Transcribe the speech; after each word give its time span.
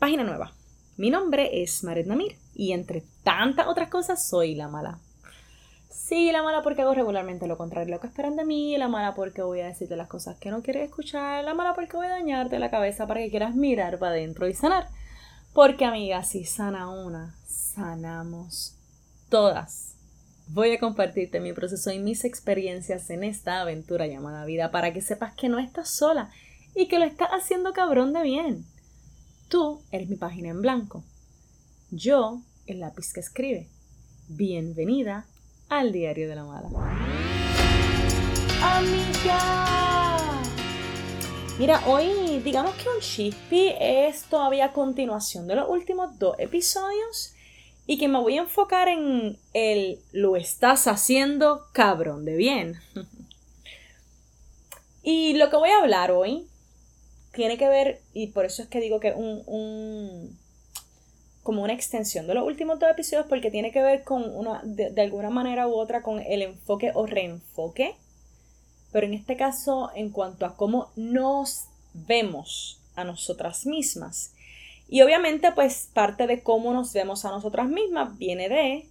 Página 0.00 0.24
nueva. 0.24 0.54
Mi 0.96 1.10
nombre 1.10 1.62
es 1.62 1.84
Maret 1.84 2.06
Namir 2.06 2.38
y 2.54 2.72
entre 2.72 3.04
tantas 3.22 3.66
otras 3.66 3.90
cosas 3.90 4.26
soy 4.26 4.54
la 4.54 4.66
mala. 4.66 4.98
Sí, 5.90 6.32
la 6.32 6.42
mala 6.42 6.62
porque 6.62 6.80
hago 6.80 6.94
regularmente 6.94 7.46
lo 7.46 7.58
contrario 7.58 7.94
lo 7.94 8.00
que 8.00 8.06
esperan 8.06 8.34
de 8.34 8.46
mí, 8.46 8.78
la 8.78 8.88
mala 8.88 9.14
porque 9.14 9.42
voy 9.42 9.60
a 9.60 9.66
decirte 9.66 9.96
las 9.96 10.08
cosas 10.08 10.38
que 10.38 10.50
no 10.50 10.62
quieres 10.62 10.84
escuchar, 10.84 11.44
la 11.44 11.52
mala 11.52 11.74
porque 11.74 11.98
voy 11.98 12.06
a 12.06 12.12
dañarte 12.12 12.58
la 12.58 12.70
cabeza 12.70 13.06
para 13.06 13.20
que 13.20 13.28
quieras 13.28 13.54
mirar 13.54 13.98
para 13.98 14.12
adentro 14.12 14.48
y 14.48 14.54
sanar. 14.54 14.88
Porque 15.52 15.84
amiga, 15.84 16.24
si 16.24 16.44
sana 16.44 16.88
una, 16.88 17.36
sanamos 17.44 18.78
todas. 19.28 19.96
Voy 20.48 20.72
a 20.72 20.80
compartirte 20.80 21.40
mi 21.40 21.52
proceso 21.52 21.92
y 21.92 21.98
mis 21.98 22.24
experiencias 22.24 23.10
en 23.10 23.22
esta 23.22 23.60
aventura 23.60 24.06
llamada 24.06 24.46
vida 24.46 24.70
para 24.70 24.94
que 24.94 25.02
sepas 25.02 25.34
que 25.34 25.50
no 25.50 25.58
estás 25.58 25.90
sola 25.90 26.30
y 26.74 26.88
que 26.88 26.98
lo 26.98 27.04
estás 27.04 27.28
haciendo 27.32 27.74
cabrón 27.74 28.14
de 28.14 28.22
bien. 28.22 28.69
Tú 29.50 29.82
eres 29.90 30.08
mi 30.08 30.14
página 30.14 30.50
en 30.50 30.62
blanco. 30.62 31.02
Yo, 31.90 32.40
el 32.66 32.78
lápiz 32.78 33.12
que 33.12 33.18
escribe. 33.18 33.66
Bienvenida 34.28 35.26
al 35.68 35.90
Diario 35.90 36.28
de 36.28 36.36
la 36.36 36.44
Mala. 36.44 36.68
Amiga. 38.62 40.40
Mira, 41.58 41.82
hoy 41.88 42.38
digamos 42.44 42.76
que 42.76 42.90
un 42.90 43.00
chispi 43.00 43.72
es 43.80 44.22
todavía 44.26 44.72
continuación 44.72 45.48
de 45.48 45.56
los 45.56 45.68
últimos 45.68 46.16
dos 46.20 46.36
episodios 46.38 47.34
y 47.88 47.98
que 47.98 48.06
me 48.06 48.20
voy 48.20 48.38
a 48.38 48.42
enfocar 48.42 48.86
en 48.86 49.36
el 49.52 49.98
lo 50.12 50.36
estás 50.36 50.86
haciendo 50.86 51.66
cabrón 51.72 52.24
de 52.24 52.36
bien. 52.36 52.76
y 55.02 55.32
lo 55.32 55.50
que 55.50 55.56
voy 55.56 55.70
a 55.70 55.80
hablar 55.80 56.12
hoy 56.12 56.46
tiene 57.32 57.58
que 57.58 57.68
ver, 57.68 58.00
y 58.12 58.28
por 58.28 58.44
eso 58.44 58.62
es 58.62 58.68
que 58.68 58.80
digo 58.80 59.00
que 59.00 59.12
un, 59.12 59.42
un 59.46 60.38
como 61.42 61.62
una 61.62 61.72
extensión 61.72 62.26
de 62.26 62.34
los 62.34 62.46
últimos 62.46 62.78
dos 62.78 62.90
episodios 62.90 63.26
porque 63.26 63.50
tiene 63.50 63.72
que 63.72 63.82
ver 63.82 64.04
con 64.04 64.22
una, 64.36 64.60
de, 64.62 64.90
de, 64.90 65.02
alguna 65.02 65.30
manera 65.30 65.66
u 65.66 65.74
otra 65.74 66.02
con 66.02 66.20
el 66.20 66.42
enfoque 66.42 66.92
o 66.94 67.06
reenfoque. 67.06 67.96
Pero 68.92 69.06
en 69.06 69.14
este 69.14 69.36
caso, 69.36 69.90
en 69.94 70.10
cuanto 70.10 70.44
a 70.44 70.56
cómo 70.56 70.90
nos 70.96 71.66
vemos 71.94 72.80
a 72.94 73.04
nosotras 73.04 73.66
mismas. 73.66 74.32
Y 74.88 75.02
obviamente, 75.02 75.52
pues 75.52 75.88
parte 75.92 76.26
de 76.26 76.42
cómo 76.42 76.72
nos 76.72 76.92
vemos 76.92 77.24
a 77.24 77.30
nosotras 77.30 77.68
mismas 77.68 78.18
viene 78.18 78.48
de 78.48 78.86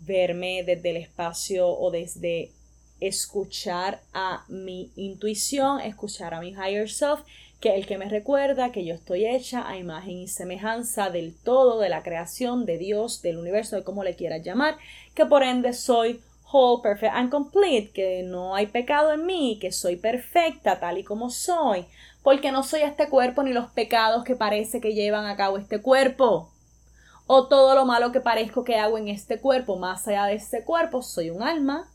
verme 0.00 0.62
desde 0.64 0.90
el 0.90 0.96
espacio 0.96 1.68
o 1.68 1.90
desde 1.90 2.52
escuchar 3.00 4.00
a 4.12 4.44
mi 4.48 4.92
intuición, 4.96 5.80
escuchar 5.80 6.34
a 6.34 6.40
mi 6.40 6.50
higher 6.50 6.88
self 6.88 7.20
que 7.60 7.74
el 7.74 7.86
que 7.86 7.98
me 7.98 8.08
recuerda 8.08 8.70
que 8.70 8.84
yo 8.84 8.94
estoy 8.94 9.26
hecha 9.26 9.68
a 9.68 9.76
imagen 9.76 10.18
y 10.18 10.28
semejanza 10.28 11.10
del 11.10 11.34
todo, 11.34 11.80
de 11.80 11.88
la 11.88 12.02
creación, 12.02 12.66
de 12.66 12.78
Dios, 12.78 13.20
del 13.20 13.38
universo, 13.38 13.76
de 13.76 13.84
cómo 13.84 14.04
le 14.04 14.14
quieras 14.14 14.44
llamar, 14.44 14.78
que 15.14 15.26
por 15.26 15.42
ende 15.42 15.72
soy 15.72 16.20
whole, 16.50 16.82
perfect 16.82 17.12
and 17.14 17.30
complete, 17.30 17.90
que 17.90 18.22
no 18.22 18.54
hay 18.54 18.66
pecado 18.66 19.12
en 19.12 19.26
mí, 19.26 19.58
que 19.60 19.72
soy 19.72 19.96
perfecta 19.96 20.78
tal 20.78 20.98
y 20.98 21.04
como 21.04 21.30
soy, 21.30 21.86
porque 22.22 22.52
no 22.52 22.62
soy 22.62 22.82
este 22.82 23.08
cuerpo 23.08 23.42
ni 23.42 23.52
los 23.52 23.70
pecados 23.70 24.24
que 24.24 24.36
parece 24.36 24.80
que 24.80 24.94
llevan 24.94 25.26
a 25.26 25.36
cabo 25.36 25.58
este 25.58 25.80
cuerpo, 25.80 26.50
o 27.26 27.48
todo 27.48 27.74
lo 27.74 27.84
malo 27.84 28.12
que 28.12 28.20
parezco 28.20 28.64
que 28.64 28.76
hago 28.76 28.96
en 28.98 29.08
este 29.08 29.40
cuerpo, 29.40 29.76
más 29.76 30.06
allá 30.08 30.26
de 30.26 30.34
este 30.34 30.62
cuerpo, 30.64 31.02
soy 31.02 31.30
un 31.30 31.42
alma 31.42 31.90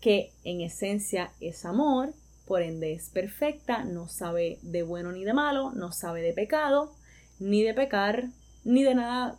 que 0.00 0.32
en 0.44 0.60
esencia 0.60 1.32
es 1.40 1.64
amor 1.64 2.14
por 2.46 2.62
ende 2.62 2.92
es 2.92 3.08
perfecta, 3.10 3.84
no 3.84 4.08
sabe 4.08 4.58
de 4.62 4.82
bueno 4.82 5.12
ni 5.12 5.24
de 5.24 5.32
malo, 5.32 5.72
no 5.72 5.92
sabe 5.92 6.22
de 6.22 6.32
pecado, 6.32 6.92
ni 7.38 7.62
de 7.62 7.74
pecar, 7.74 8.28
ni 8.64 8.82
de 8.82 8.94
nada 8.94 9.38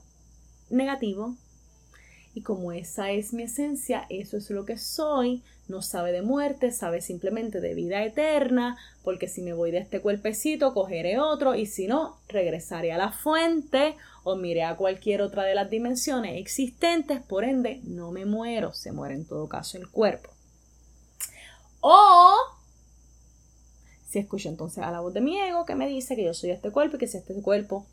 negativo. 0.69 1.35
Y 2.35 2.41
como 2.41 2.71
esa 2.71 3.11
es 3.11 3.31
mi 3.33 3.43
esencia, 3.43 4.07
eso 4.09 4.37
es 4.37 4.49
lo 4.49 4.65
que 4.65 4.77
soy, 4.77 5.43
no 5.67 5.81
sabe 5.83 6.11
de 6.11 6.23
muerte, 6.23 6.71
sabe 6.71 7.01
simplemente 7.01 7.61
de 7.61 7.75
vida 7.75 8.03
eterna, 8.03 8.77
porque 9.03 9.27
si 9.27 9.43
me 9.43 9.53
voy 9.53 9.69
de 9.69 9.77
este 9.77 10.01
cuerpecito, 10.01 10.73
cogeré 10.73 11.19
otro, 11.19 11.53
y 11.53 11.67
si 11.67 11.87
no, 11.87 12.17
regresaré 12.27 12.91
a 12.91 12.97
la 12.97 13.11
fuente 13.11 13.95
o 14.23 14.35
miré 14.35 14.63
a 14.63 14.75
cualquier 14.75 15.21
otra 15.21 15.43
de 15.43 15.53
las 15.53 15.69
dimensiones 15.69 16.39
existentes, 16.39 17.21
por 17.21 17.43
ende, 17.43 17.81
no 17.83 18.11
me 18.11 18.25
muero, 18.25 18.73
se 18.73 18.91
muere 18.91 19.13
en 19.13 19.25
todo 19.25 19.47
caso 19.47 19.77
el 19.77 19.89
cuerpo. 19.89 20.31
O 21.81 22.35
si 24.13 24.19
escucho 24.19 24.47
entonces 24.47 24.83
a 24.83 24.91
la 24.91 24.99
voz 24.99 25.11
de 25.11 25.21
mi 25.21 25.39
ego 25.39 25.65
que 25.65 25.73
me 25.73 25.87
dice 25.87 26.15
que 26.15 26.23
yo 26.23 26.35
soy 26.35 26.51
este 26.51 26.69
cuerpo 26.69 26.97
y 26.97 26.99
que 26.99 27.07
si 27.07 27.17
este 27.17 27.33
cuerpo 27.41 27.87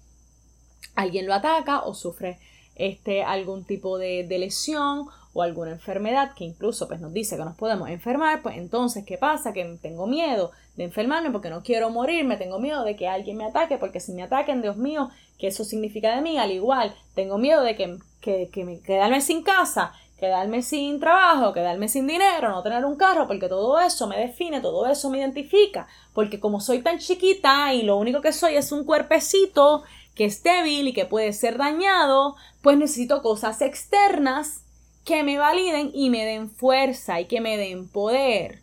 alguien 0.94 1.26
lo 1.26 1.32
ataca 1.32 1.80
o 1.80 1.94
sufre 1.94 2.38
este, 2.76 3.22
algún 3.22 3.64
tipo 3.64 3.96
de, 3.96 4.26
de, 4.28 4.38
lesión 4.38 5.06
o 5.32 5.42
alguna 5.42 5.70
enfermedad 5.70 6.34
que 6.34 6.44
incluso 6.44 6.88
pues, 6.88 7.00
nos 7.00 7.14
dice 7.14 7.38
que 7.38 7.44
nos 7.44 7.56
podemos 7.56 7.88
enfermar, 7.88 8.42
pues 8.42 8.58
entonces, 8.58 9.04
¿qué 9.06 9.16
pasa? 9.16 9.54
Que 9.54 9.78
tengo 9.80 10.06
miedo 10.06 10.50
de 10.76 10.84
enfermarme 10.84 11.30
porque 11.30 11.48
no 11.48 11.62
quiero 11.62 11.88
morirme, 11.88 12.36
tengo 12.36 12.58
miedo 12.58 12.84
de 12.84 12.96
que 12.96 13.08
alguien 13.08 13.38
me 13.38 13.46
ataque, 13.46 13.78
porque 13.78 14.00
si 14.00 14.12
me 14.12 14.22
ataquen, 14.22 14.60
Dios 14.60 14.76
mío, 14.76 15.08
¿qué 15.38 15.46
eso 15.46 15.64
significa 15.64 16.14
de 16.14 16.20
mí? 16.20 16.36
Al 16.36 16.50
igual, 16.50 16.94
tengo 17.14 17.38
miedo 17.38 17.62
de 17.62 17.76
que, 17.76 17.96
que, 18.20 18.50
que 18.52 18.64
me 18.64 18.80
quedarme 18.80 19.22
sin 19.22 19.42
casa, 19.42 19.94
quedarme 20.20 20.62
sin 20.62 21.00
trabajo, 21.00 21.54
quedarme 21.54 21.88
sin 21.88 22.06
dinero, 22.06 22.50
no 22.50 22.62
tener 22.62 22.84
un 22.84 22.96
carro, 22.96 23.26
porque 23.26 23.48
todo 23.48 23.80
eso 23.80 24.06
me 24.06 24.18
define, 24.18 24.60
todo 24.60 24.86
eso 24.86 25.08
me 25.08 25.18
identifica, 25.18 25.88
porque 26.12 26.38
como 26.38 26.60
soy 26.60 26.82
tan 26.82 26.98
chiquita 26.98 27.72
y 27.72 27.82
lo 27.82 27.96
único 27.96 28.20
que 28.20 28.32
soy 28.32 28.54
es 28.54 28.70
un 28.70 28.84
cuerpecito 28.84 29.82
que 30.14 30.26
es 30.26 30.42
débil 30.42 30.88
y 30.88 30.92
que 30.92 31.06
puede 31.06 31.32
ser 31.32 31.56
dañado, 31.56 32.36
pues 32.60 32.76
necesito 32.76 33.22
cosas 33.22 33.62
externas 33.62 34.64
que 35.06 35.22
me 35.22 35.38
validen 35.38 35.90
y 35.94 36.10
me 36.10 36.26
den 36.26 36.50
fuerza 36.50 37.18
y 37.20 37.24
que 37.24 37.40
me 37.40 37.56
den 37.56 37.88
poder. 37.88 38.60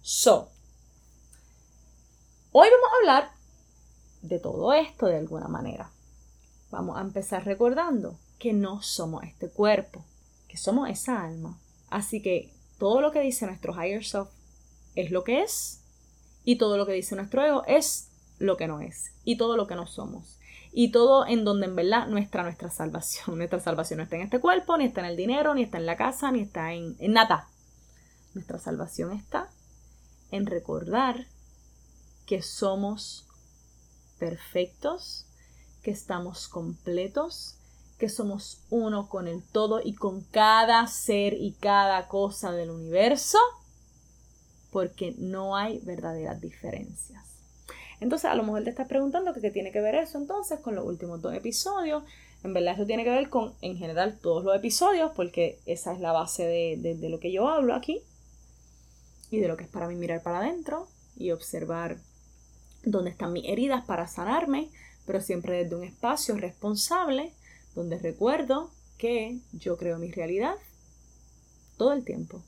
So, 0.00 0.48
hoy 2.52 2.68
vamos 2.70 2.88
a 2.90 2.96
hablar 2.96 3.32
de 4.22 4.38
todo 4.38 4.72
esto 4.72 5.06
de 5.06 5.18
alguna 5.18 5.48
manera. 5.48 5.90
Vamos 6.70 6.96
a 6.96 7.02
empezar 7.02 7.44
recordando 7.44 8.16
que 8.38 8.54
no 8.54 8.80
somos 8.80 9.24
este 9.24 9.50
cuerpo 9.50 10.02
que 10.52 10.58
somos 10.58 10.90
esa 10.90 11.24
alma. 11.24 11.58
Así 11.88 12.20
que 12.20 12.52
todo 12.78 13.00
lo 13.00 13.10
que 13.10 13.20
dice 13.20 13.46
nuestro 13.46 13.72
higher 13.72 14.04
self 14.04 14.28
es 14.94 15.10
lo 15.10 15.24
que 15.24 15.40
es 15.40 15.80
y 16.44 16.56
todo 16.56 16.76
lo 16.76 16.84
que 16.84 16.92
dice 16.92 17.16
nuestro 17.16 17.42
ego 17.42 17.64
es 17.66 18.10
lo 18.38 18.58
que 18.58 18.68
no 18.68 18.82
es 18.82 19.12
y 19.24 19.38
todo 19.38 19.56
lo 19.56 19.66
que 19.66 19.76
no 19.76 19.86
somos. 19.86 20.38
Y 20.70 20.90
todo 20.90 21.26
en 21.26 21.46
donde 21.46 21.68
en 21.68 21.74
verdad 21.74 22.06
no 22.06 22.18
está 22.18 22.42
nuestra 22.42 22.68
salvación. 22.68 23.36
Nuestra 23.38 23.60
salvación 23.60 23.96
no 23.96 24.02
está 24.02 24.16
en 24.16 24.22
este 24.22 24.40
cuerpo, 24.40 24.76
ni 24.76 24.84
está 24.84 25.00
en 25.00 25.06
el 25.06 25.16
dinero, 25.16 25.54
ni 25.54 25.62
está 25.62 25.78
en 25.78 25.86
la 25.86 25.96
casa, 25.96 26.30
ni 26.30 26.40
está 26.40 26.74
en, 26.74 26.96
en 26.98 27.12
nada. 27.14 27.48
Nuestra 28.34 28.58
salvación 28.58 29.12
está 29.12 29.48
en 30.30 30.44
recordar 30.44 31.28
que 32.26 32.42
somos 32.42 33.26
perfectos, 34.18 35.24
que 35.82 35.92
estamos 35.92 36.46
completos, 36.48 37.56
que 38.02 38.08
somos 38.08 38.58
uno 38.68 39.08
con 39.08 39.28
el 39.28 39.44
todo 39.44 39.80
y 39.80 39.94
con 39.94 40.22
cada 40.22 40.84
ser 40.88 41.34
y 41.34 41.52
cada 41.52 42.08
cosa 42.08 42.50
del 42.50 42.70
universo, 42.70 43.38
porque 44.72 45.14
no 45.18 45.54
hay 45.54 45.78
verdaderas 45.84 46.40
diferencias. 46.40 47.22
Entonces, 48.00 48.28
a 48.28 48.34
lo 48.34 48.42
mejor 48.42 48.64
te 48.64 48.70
estás 48.70 48.88
preguntando 48.88 49.32
qué 49.34 49.52
tiene 49.52 49.70
que 49.70 49.80
ver 49.80 49.94
eso 49.94 50.18
entonces 50.18 50.58
con 50.58 50.74
los 50.74 50.84
últimos 50.84 51.22
dos 51.22 51.32
episodios. 51.32 52.02
En 52.42 52.52
verdad, 52.52 52.74
eso 52.74 52.86
tiene 52.86 53.04
que 53.04 53.10
ver 53.10 53.30
con, 53.30 53.54
en 53.60 53.76
general, 53.76 54.18
todos 54.20 54.42
los 54.42 54.56
episodios, 54.56 55.12
porque 55.14 55.60
esa 55.64 55.92
es 55.92 56.00
la 56.00 56.10
base 56.10 56.44
de, 56.44 56.96
de 56.96 57.08
lo 57.08 57.20
que 57.20 57.30
yo 57.30 57.48
hablo 57.48 57.72
aquí 57.72 58.02
y 59.30 59.38
de 59.38 59.46
lo 59.46 59.56
que 59.56 59.62
es 59.62 59.70
para 59.70 59.86
mí 59.86 59.94
mirar 59.94 60.24
para 60.24 60.40
adentro 60.40 60.88
y 61.16 61.30
observar 61.30 61.98
dónde 62.82 63.10
están 63.10 63.32
mis 63.32 63.48
heridas 63.48 63.84
para 63.84 64.08
sanarme, 64.08 64.70
pero 65.06 65.20
siempre 65.20 65.62
desde 65.62 65.76
un 65.76 65.84
espacio 65.84 66.36
responsable 66.36 67.32
donde 67.74 67.98
recuerdo 67.98 68.70
que 68.98 69.40
yo 69.52 69.76
creo 69.76 69.98
mi 69.98 70.10
realidad 70.10 70.56
todo 71.76 71.92
el 71.92 72.04
tiempo. 72.04 72.42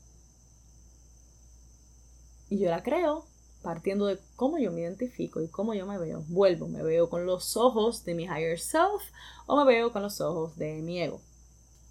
Y 2.49 2.59
yo 2.59 2.69
la 2.69 2.83
creo 2.83 3.25
partiendo 3.61 4.05
de 4.05 4.19
cómo 4.35 4.59
yo 4.59 4.71
me 4.71 4.81
identifico 4.81 5.41
y 5.41 5.47
cómo 5.47 5.73
yo 5.73 5.87
me 5.87 5.97
veo. 5.97 6.23
Vuelvo, 6.27 6.67
me 6.67 6.83
veo 6.83 7.09
con 7.09 7.25
los 7.25 7.57
ojos 7.57 8.05
de 8.05 8.13
mi 8.13 8.25
higher 8.25 8.59
self 8.59 9.01
o 9.47 9.57
me 9.57 9.65
veo 9.65 9.91
con 9.91 10.03
los 10.03 10.21
ojos 10.21 10.55
de 10.55 10.81
mi 10.83 11.01
ego. 11.01 11.19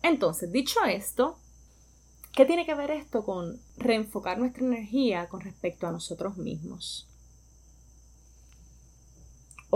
Entonces, 0.03 0.53
dicho 0.53 0.79
esto, 0.85 1.37
¿qué 2.33 2.47
tiene 2.47 2.65
que 2.65 2.75
ver 2.75 2.93
esto 2.93 3.25
con 3.25 3.61
reenfocar 3.77 4.39
nuestra 4.39 4.65
energía 4.65 5.29
con 5.29 5.41
respecto 5.41 5.89
a 5.89 5.93
nosotros 5.93 6.37
mismos? 6.37 7.09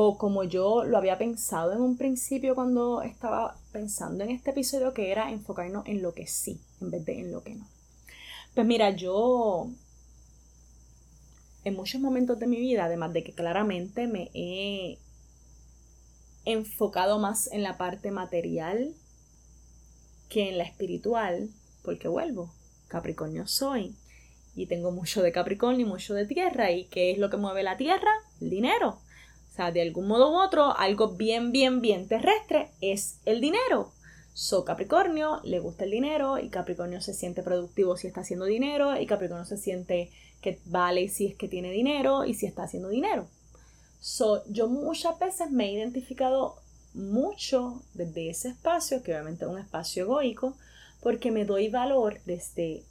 O 0.01 0.17
como 0.17 0.45
yo 0.45 0.85
lo 0.85 0.97
había 0.97 1.19
pensado 1.19 1.73
en 1.73 1.81
un 1.81 1.97
principio 1.97 2.55
cuando 2.55 3.03
estaba 3.03 3.57
pensando 3.73 4.23
en 4.23 4.31
este 4.31 4.51
episodio, 4.51 4.95
que 4.95 5.11
era 5.11 5.33
enfocarnos 5.33 5.85
en 5.89 6.03
lo 6.03 6.13
que 6.13 6.29
sí, 6.29 6.61
en 6.81 6.93
vez 6.93 7.05
de 7.05 7.19
en 7.19 7.33
lo 7.33 7.43
que 7.43 7.57
no. 7.57 7.67
Pues 8.55 8.65
mira, 8.65 8.91
yo 8.91 9.67
en 11.65 11.75
muchos 11.75 12.01
momentos 12.01 12.39
de 12.39 12.47
mi 12.47 12.61
vida, 12.61 12.85
además 12.85 13.13
de 13.13 13.25
que 13.25 13.33
claramente 13.33 14.07
me 14.07 14.31
he 14.35 15.01
enfocado 16.45 17.19
más 17.19 17.51
en 17.51 17.65
la 17.65 17.77
parte 17.77 18.13
material 18.13 18.95
que 20.29 20.49
en 20.49 20.59
la 20.59 20.65
espiritual, 20.65 21.51
porque 21.83 22.07
vuelvo, 22.07 22.55
Capricornio 22.87 23.49
soy 23.49 23.97
y 24.55 24.67
tengo 24.67 24.93
mucho 24.93 25.25
de 25.25 25.33
Capricornio 25.33 25.85
y 25.85 25.89
mucho 25.89 26.15
de 26.15 26.25
tierra. 26.25 26.71
¿Y 26.71 26.85
qué 26.85 27.11
es 27.11 27.19
lo 27.19 27.31
que 27.31 27.37
mueve 27.37 27.65
la 27.65 27.77
tierra? 27.77 28.13
El 28.41 28.51
dinero. 28.51 29.01
De 29.59 29.83
algún 29.83 30.07
modo 30.07 30.31
u 30.31 30.41
otro, 30.41 30.77
algo 30.77 31.17
bien, 31.17 31.51
bien, 31.51 31.81
bien 31.81 32.07
terrestre 32.07 32.71
es 32.81 33.19
el 33.25 33.41
dinero. 33.41 33.93
So 34.33 34.65
Capricornio 34.65 35.41
le 35.43 35.59
gusta 35.59 35.85
el 35.85 35.91
dinero 35.91 36.39
y 36.39 36.49
Capricornio 36.49 37.01
se 37.01 37.13
siente 37.13 37.43
productivo 37.43 37.97
si 37.97 38.07
está 38.07 38.21
haciendo 38.21 38.45
dinero 38.45 38.97
y 38.97 39.05
Capricornio 39.05 39.45
se 39.45 39.57
siente 39.57 40.13
que 40.41 40.61
vale 40.67 41.09
si 41.09 41.27
es 41.27 41.35
que 41.35 41.49
tiene 41.49 41.73
dinero 41.73 42.25
y 42.25 42.35
si 42.35 42.47
está 42.47 42.63
haciendo 42.63 42.89
dinero. 42.89 43.27
So, 44.01 44.45
yo 44.49 44.69
muchas 44.69 45.19
veces 45.19 45.51
me 45.51 45.67
he 45.67 45.73
identificado 45.73 46.55
mucho 46.95 47.83
desde 47.95 48.31
ese 48.31 48.51
espacio, 48.51 49.03
que 49.03 49.13
obviamente 49.13 49.45
es 49.45 49.51
un 49.51 49.59
espacio 49.59 50.05
egoico, 50.05 50.57
porque 51.01 51.33
me 51.33 51.45
doy 51.45 51.69
valor 51.69 52.21
desde 52.25 52.85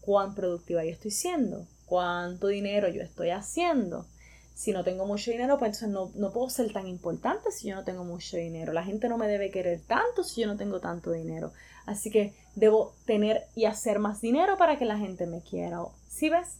cuán 0.00 0.36
productiva 0.36 0.84
yo 0.84 0.90
estoy 0.90 1.10
siendo, 1.10 1.66
cuánto 1.86 2.46
dinero 2.46 2.88
yo 2.88 3.02
estoy 3.02 3.30
haciendo. 3.30 4.06
Si 4.56 4.72
no 4.72 4.84
tengo 4.84 5.04
mucho 5.04 5.30
dinero, 5.30 5.58
pues 5.58 5.68
entonces 5.68 5.90
no, 5.90 6.10
no 6.14 6.32
puedo 6.32 6.48
ser 6.48 6.72
tan 6.72 6.86
importante 6.86 7.52
si 7.52 7.68
yo 7.68 7.74
no 7.74 7.84
tengo 7.84 8.04
mucho 8.04 8.38
dinero. 8.38 8.72
La 8.72 8.82
gente 8.82 9.06
no 9.06 9.18
me 9.18 9.28
debe 9.28 9.50
querer 9.50 9.82
tanto 9.86 10.24
si 10.24 10.40
yo 10.40 10.46
no 10.46 10.56
tengo 10.56 10.80
tanto 10.80 11.12
dinero. 11.12 11.52
Así 11.84 12.10
que 12.10 12.32
debo 12.54 12.94
tener 13.04 13.44
y 13.54 13.66
hacer 13.66 13.98
más 13.98 14.22
dinero 14.22 14.56
para 14.56 14.78
que 14.78 14.86
la 14.86 14.96
gente 14.96 15.26
me 15.26 15.42
quiera. 15.42 15.80
¿Sí 16.08 16.30
ves? 16.30 16.56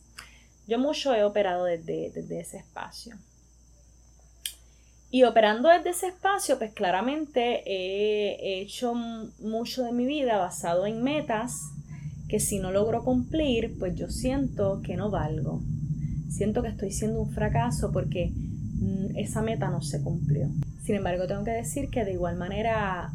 Yo 0.68 0.78
mucho 0.78 1.14
he 1.14 1.24
operado 1.24 1.64
desde, 1.64 2.10
desde 2.10 2.40
ese 2.40 2.58
espacio. 2.58 3.16
Y 5.10 5.24
operando 5.24 5.70
desde 5.70 5.90
ese 5.90 6.08
espacio, 6.08 6.58
pues 6.58 6.74
claramente 6.74 7.62
he 7.64 8.60
hecho 8.60 8.92
mucho 8.92 9.84
de 9.84 9.92
mi 9.92 10.04
vida 10.04 10.36
basado 10.36 10.84
en 10.84 11.02
metas 11.02 11.62
que 12.28 12.40
si 12.40 12.58
no 12.58 12.72
logro 12.72 13.04
cumplir, 13.04 13.78
pues 13.78 13.94
yo 13.94 14.10
siento 14.10 14.82
que 14.84 14.96
no 14.96 15.10
valgo. 15.10 15.62
Siento 16.28 16.62
que 16.62 16.68
estoy 16.68 16.90
siendo 16.90 17.20
un 17.20 17.30
fracaso 17.30 17.92
porque 17.92 18.32
mm, 18.34 19.16
esa 19.16 19.42
meta 19.42 19.70
no 19.70 19.82
se 19.82 20.02
cumplió. 20.02 20.48
Sin 20.84 20.96
embargo, 20.96 21.26
tengo 21.26 21.44
que 21.44 21.52
decir 21.52 21.90
que 21.90 22.04
de 22.04 22.12
igual 22.12 22.36
manera, 22.36 23.10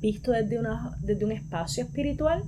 visto 0.00 0.32
desde, 0.32 0.58
una, 0.58 0.96
desde 1.00 1.24
un 1.24 1.32
espacio 1.32 1.84
espiritual, 1.84 2.42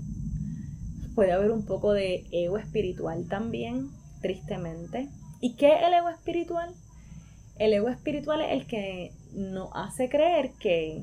puede 1.15 1.33
haber 1.33 1.51
un 1.51 1.65
poco 1.65 1.93
de 1.93 2.27
ego 2.31 2.59
espiritual 2.59 3.27
también, 3.29 3.91
tristemente. 4.21 5.09
¿Y 5.41 5.55
qué 5.55 5.75
es 5.75 5.83
el 5.83 5.95
ego 5.95 6.09
espiritual? 6.09 6.73
El 7.59 7.73
ego 7.73 7.89
espiritual 7.89 8.41
es 8.41 8.53
el 8.53 8.67
que 8.67 9.13
nos 9.35 9.71
hace 9.75 10.09
creer 10.09 10.53
que 10.61 11.03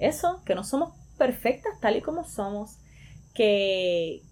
eso, 0.00 0.42
que 0.44 0.54
no 0.54 0.64
somos 0.64 0.94
perfectas 1.18 1.72
tal 1.80 1.96
y 1.96 2.00
como 2.00 2.24
somos, 2.24 2.76
que, 3.34 4.22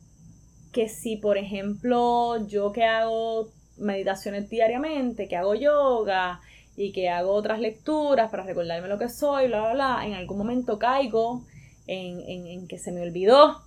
que 0.72 0.88
si, 0.88 1.16
por 1.16 1.36
ejemplo, 1.36 2.46
yo 2.46 2.72
que 2.72 2.84
hago 2.84 3.48
meditaciones 3.76 4.48
diariamente, 4.48 5.28
que 5.28 5.36
hago 5.36 5.54
yoga 5.54 6.40
y 6.76 6.92
que 6.92 7.08
hago 7.08 7.32
otras 7.32 7.60
lecturas 7.60 8.30
para 8.30 8.44
recordarme 8.44 8.88
lo 8.88 8.98
que 8.98 9.08
soy, 9.08 9.48
bla, 9.48 9.60
bla, 9.60 9.72
bla, 9.72 10.06
en 10.06 10.14
algún 10.14 10.38
momento 10.38 10.78
caigo 10.78 11.44
en, 11.86 12.20
en, 12.20 12.68
que 12.68 12.78
se 12.78 12.92
me 12.92 13.02
olvidó 13.02 13.62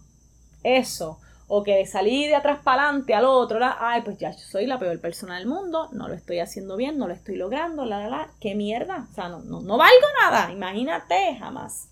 eso, 0.64 1.20
o 1.48 1.62
que 1.64 1.86
salí 1.86 2.28
de 2.28 2.36
atrás 2.36 2.60
para 2.64 2.84
adelante 2.84 3.14
al 3.14 3.26
otro, 3.26 3.60
ay, 3.80 4.02
pues 4.02 4.18
ya 4.18 4.32
soy 4.32 4.66
la 4.66 4.80
peor 4.80 5.00
persona 5.02 5.38
del 5.38 5.48
mundo, 5.48 5.90
no 5.92 6.08
lo 6.08 6.14
estoy 6.14 6.40
haciendo 6.40 6.78
bien, 6.78 6.98
no 6.98 7.08
lo 7.08 7.14
estoy 7.14 7.36
logrando, 7.36 7.86
la, 7.86 8.00
la, 8.00 8.08
la, 8.08 8.30
qué 8.40 8.56
mierda, 8.56 9.08
o 9.12 9.14
sea, 9.14 9.28
no, 9.28 9.40
no, 9.40 9.62
no 9.62 9.78
valgo 9.78 10.08
nada, 10.22 10.54
imagínate, 10.54 11.36
jamás. 11.38 11.90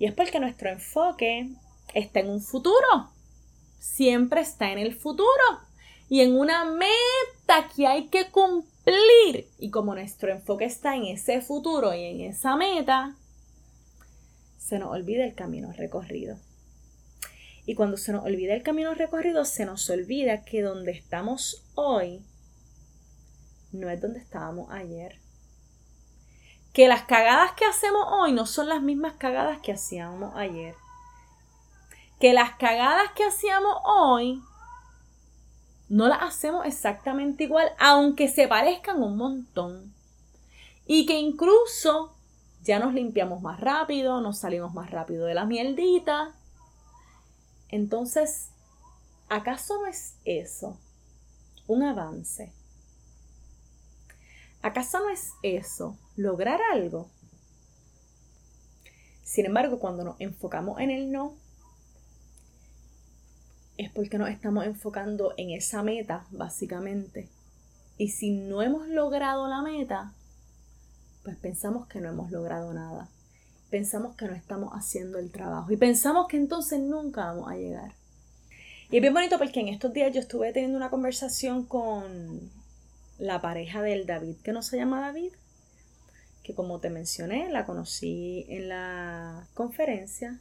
Y 0.00 0.06
es 0.06 0.12
porque 0.12 0.40
nuestro 0.40 0.70
enfoque 0.70 1.50
está 1.94 2.20
en 2.20 2.30
un 2.30 2.40
futuro. 2.40 3.11
Siempre 3.82 4.42
está 4.42 4.70
en 4.70 4.78
el 4.78 4.94
futuro. 4.94 5.26
Y 6.08 6.20
en 6.20 6.38
una 6.38 6.64
meta 6.64 7.68
que 7.74 7.88
hay 7.88 8.06
que 8.06 8.30
cumplir. 8.30 9.48
Y 9.58 9.70
como 9.70 9.94
nuestro 9.94 10.30
enfoque 10.30 10.66
está 10.66 10.94
en 10.94 11.06
ese 11.06 11.40
futuro 11.40 11.92
y 11.92 12.04
en 12.04 12.20
esa 12.20 12.54
meta, 12.54 13.16
se 14.56 14.78
nos 14.78 14.92
olvida 14.92 15.24
el 15.24 15.34
camino 15.34 15.72
recorrido. 15.72 16.38
Y 17.66 17.74
cuando 17.74 17.96
se 17.96 18.12
nos 18.12 18.24
olvida 18.24 18.54
el 18.54 18.62
camino 18.62 18.94
recorrido, 18.94 19.44
se 19.44 19.66
nos 19.66 19.90
olvida 19.90 20.44
que 20.44 20.62
donde 20.62 20.92
estamos 20.92 21.64
hoy 21.74 22.22
no 23.72 23.90
es 23.90 24.00
donde 24.00 24.20
estábamos 24.20 24.70
ayer. 24.70 25.18
Que 26.72 26.86
las 26.86 27.02
cagadas 27.02 27.52
que 27.54 27.64
hacemos 27.64 28.06
hoy 28.12 28.32
no 28.32 28.46
son 28.46 28.68
las 28.68 28.80
mismas 28.80 29.14
cagadas 29.14 29.58
que 29.58 29.72
hacíamos 29.72 30.36
ayer 30.36 30.76
que 32.22 32.32
las 32.32 32.54
cagadas 32.54 33.10
que 33.16 33.24
hacíamos 33.24 33.78
hoy 33.84 34.44
no 35.88 36.06
las 36.06 36.22
hacemos 36.22 36.64
exactamente 36.66 37.42
igual, 37.42 37.72
aunque 37.80 38.28
se 38.28 38.46
parezcan 38.46 39.02
un 39.02 39.16
montón. 39.16 39.92
Y 40.86 41.04
que 41.04 41.18
incluso 41.18 42.14
ya 42.62 42.78
nos 42.78 42.94
limpiamos 42.94 43.42
más 43.42 43.58
rápido, 43.58 44.20
nos 44.20 44.38
salimos 44.38 44.72
más 44.72 44.92
rápido 44.92 45.26
de 45.26 45.34
la 45.34 45.46
mierdita. 45.46 46.32
Entonces, 47.68 48.50
¿acaso 49.28 49.80
no 49.80 49.88
es 49.88 50.14
eso 50.24 50.78
un 51.66 51.82
avance? 51.82 52.52
¿Acaso 54.62 55.00
no 55.00 55.08
es 55.08 55.32
eso 55.42 55.96
lograr 56.14 56.60
algo? 56.72 57.08
Sin 59.24 59.44
embargo, 59.44 59.80
cuando 59.80 60.04
nos 60.04 60.20
enfocamos 60.20 60.78
en 60.78 60.92
el 60.92 61.10
no, 61.10 61.41
es 63.82 63.90
porque 63.90 64.18
nos 64.18 64.28
estamos 64.28 64.64
enfocando 64.64 65.34
en 65.36 65.50
esa 65.50 65.82
meta, 65.82 66.26
básicamente. 66.30 67.28
Y 67.98 68.08
si 68.08 68.30
no 68.30 68.62
hemos 68.62 68.88
logrado 68.88 69.48
la 69.48 69.62
meta, 69.62 70.12
pues 71.22 71.36
pensamos 71.36 71.86
que 71.86 72.00
no 72.00 72.08
hemos 72.08 72.30
logrado 72.30 72.72
nada. 72.72 73.08
Pensamos 73.70 74.16
que 74.16 74.26
no 74.26 74.34
estamos 74.34 74.72
haciendo 74.72 75.18
el 75.18 75.30
trabajo. 75.30 75.70
Y 75.72 75.76
pensamos 75.76 76.26
que 76.28 76.36
entonces 76.36 76.80
nunca 76.80 77.26
vamos 77.26 77.50
a 77.50 77.56
llegar. 77.56 77.92
Y 78.90 78.96
es 78.96 79.02
bien 79.02 79.14
bonito 79.14 79.38
porque 79.38 79.60
en 79.60 79.68
estos 79.68 79.92
días 79.92 80.12
yo 80.12 80.20
estuve 80.20 80.52
teniendo 80.52 80.76
una 80.76 80.90
conversación 80.90 81.64
con 81.64 82.50
la 83.18 83.40
pareja 83.40 83.80
del 83.82 84.04
David, 84.04 84.36
que 84.42 84.52
no 84.52 84.62
se 84.62 84.76
llama 84.76 85.00
David, 85.00 85.32
que 86.42 86.54
como 86.54 86.80
te 86.80 86.90
mencioné, 86.90 87.48
la 87.50 87.64
conocí 87.64 88.44
en 88.48 88.68
la 88.68 89.46
conferencia. 89.54 90.40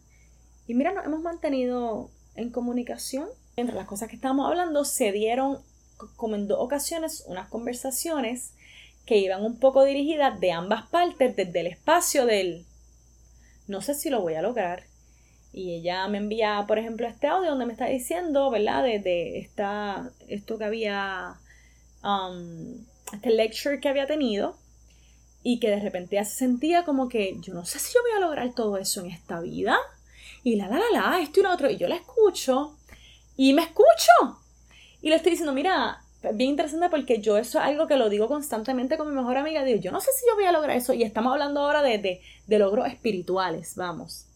Y 0.67 0.73
mira, 0.73 0.91
nos 0.93 1.05
hemos 1.05 1.21
mantenido 1.21 2.09
en 2.35 2.49
comunicación. 2.49 3.29
Entre 3.55 3.75
las 3.75 3.87
cosas 3.87 4.09
que 4.09 4.15
estábamos 4.15 4.47
hablando, 4.47 4.85
se 4.85 5.11
dieron 5.11 5.59
como 6.15 6.35
en 6.35 6.47
dos 6.47 6.59
ocasiones 6.59 7.23
unas 7.27 7.47
conversaciones 7.49 8.53
que 9.05 9.17
iban 9.17 9.43
un 9.43 9.59
poco 9.59 9.83
dirigidas 9.83 10.39
de 10.39 10.51
ambas 10.51 10.87
partes 10.87 11.35
desde 11.35 11.59
el 11.59 11.67
espacio 11.67 12.25
del 12.25 12.65
no 13.67 13.81
sé 13.81 13.93
si 13.93 14.09
lo 14.09 14.21
voy 14.21 14.35
a 14.35 14.41
lograr. 14.41 14.83
Y 15.53 15.73
ella 15.73 16.07
me 16.07 16.17
envía, 16.17 16.63
por 16.67 16.77
ejemplo, 16.77 17.07
este 17.07 17.27
audio 17.27 17.49
donde 17.49 17.65
me 17.65 17.73
está 17.73 17.87
diciendo, 17.87 18.49
¿verdad? 18.49 18.83
De, 18.83 19.39
esta, 19.39 20.11
esto 20.27 20.57
que 20.57 20.63
había, 20.63 21.35
um, 22.03 22.85
este 23.13 23.31
lecture 23.31 23.79
que 23.79 23.89
había 23.89 24.07
tenido 24.07 24.55
y 25.43 25.59
que 25.59 25.69
de 25.69 25.79
repente 25.79 26.15
ya 26.15 26.23
se 26.23 26.35
sentía 26.35 26.85
como 26.85 27.09
que 27.09 27.35
yo 27.41 27.53
no 27.53 27.65
sé 27.65 27.79
si 27.79 27.93
yo 27.93 28.01
voy 28.01 28.11
a 28.11 28.19
lograr 28.19 28.53
todo 28.53 28.77
eso 28.77 29.01
en 29.01 29.07
esta 29.11 29.41
vida 29.41 29.77
y 30.43 30.55
la, 30.55 30.67
la, 30.67 30.77
la, 30.77 30.91
la, 30.91 31.19
esto 31.21 31.39
y 31.39 31.43
lo 31.43 31.51
otro. 31.51 31.69
Y 31.69 31.77
yo 31.77 31.87
la 31.87 31.95
escucho 31.95 32.77
y 33.41 33.53
me 33.53 33.63
escucho. 33.63 34.37
Y 35.01 35.09
le 35.09 35.15
estoy 35.15 35.31
diciendo, 35.31 35.51
mira, 35.51 36.03
bien 36.33 36.51
interesante 36.51 36.89
porque 36.91 37.21
yo 37.21 37.37
eso 37.37 37.57
es 37.57 37.65
algo 37.65 37.87
que 37.87 37.95
lo 37.95 38.07
digo 38.07 38.27
constantemente 38.27 38.99
con 38.99 39.09
mi 39.09 39.15
mejor 39.15 39.35
amiga. 39.35 39.63
Digo, 39.63 39.79
yo 39.79 39.91
no 39.91 39.99
sé 39.99 40.11
si 40.15 40.27
yo 40.27 40.35
voy 40.35 40.45
a 40.45 40.51
lograr 40.51 40.77
eso. 40.77 40.93
Y 40.93 41.01
estamos 41.01 41.33
hablando 41.33 41.61
ahora 41.61 41.81
de, 41.81 41.97
de, 41.97 42.21
de 42.45 42.59
logros 42.59 42.87
espirituales, 42.87 43.75
vamos. 43.75 44.27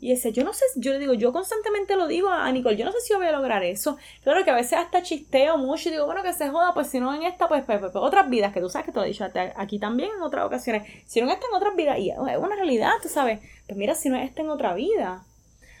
Y 0.00 0.10
ese, 0.10 0.32
yo 0.32 0.42
no 0.42 0.52
sé, 0.52 0.64
yo 0.74 0.92
le 0.92 0.98
digo, 0.98 1.14
yo 1.14 1.32
constantemente 1.32 1.94
lo 1.94 2.08
digo 2.08 2.28
a 2.28 2.50
Nicole, 2.50 2.76
yo 2.76 2.84
no 2.84 2.90
sé 2.90 3.00
si 3.00 3.12
yo 3.12 3.18
voy 3.18 3.28
a 3.28 3.32
lograr 3.32 3.62
eso. 3.62 3.96
Claro 4.24 4.42
que 4.42 4.50
a 4.50 4.56
veces 4.56 4.72
hasta 4.72 5.04
chisteo 5.04 5.56
mucho 5.56 5.88
y 5.88 5.92
digo, 5.92 6.06
bueno, 6.06 6.24
que 6.24 6.32
se 6.32 6.48
joda, 6.48 6.74
pues 6.74 6.88
si 6.88 6.98
no 6.98 7.14
en 7.14 7.22
esta, 7.22 7.46
pues, 7.46 7.62
pues, 7.62 7.78
pues, 7.78 7.92
pues 7.92 8.04
otras 8.04 8.28
vidas, 8.28 8.52
que 8.52 8.60
tú 8.60 8.68
sabes 8.68 8.86
que 8.86 8.92
te 8.92 8.98
lo 8.98 9.04
he 9.04 9.08
dicho 9.08 9.24
aquí 9.54 9.78
también 9.78 10.10
en 10.16 10.22
otras 10.22 10.44
ocasiones. 10.44 10.82
Si 11.06 11.20
no 11.20 11.28
en 11.28 11.34
esta, 11.34 11.46
en 11.46 11.54
otras 11.54 11.76
vidas, 11.76 11.96
y 12.00 12.10
es 12.10 12.18
una 12.18 12.56
realidad, 12.56 12.90
tú 13.00 13.08
sabes, 13.08 13.38
pues 13.68 13.78
mira, 13.78 13.94
si 13.94 14.08
no 14.08 14.16
es 14.16 14.28
esta 14.28 14.42
en 14.42 14.50
otra 14.50 14.74
vida. 14.74 15.24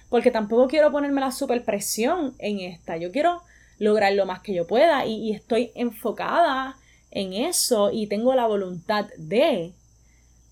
Porque 0.08 0.30
tampoco 0.30 0.68
quiero 0.68 0.92
ponerme 0.92 1.20
la 1.20 1.32
super 1.32 1.64
presión 1.64 2.34
en 2.38 2.60
esta. 2.60 2.96
Yo 2.96 3.10
quiero 3.10 3.42
lograr 3.78 4.12
lo 4.12 4.26
más 4.26 4.40
que 4.40 4.54
yo 4.54 4.66
pueda 4.66 5.04
y, 5.06 5.32
estoy 5.32 5.72
enfocada 5.74 6.76
en 7.10 7.32
eso 7.32 7.90
y 7.92 8.06
tengo 8.06 8.34
la 8.34 8.46
voluntad 8.46 9.06
de. 9.18 9.72